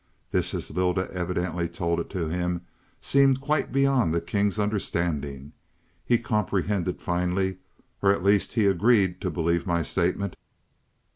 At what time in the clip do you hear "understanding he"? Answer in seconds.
4.57-6.17